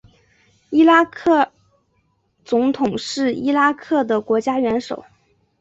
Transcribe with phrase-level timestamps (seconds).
[0.71, 1.51] 伊拉克
[2.43, 5.05] 总统是伊拉克的国家元首。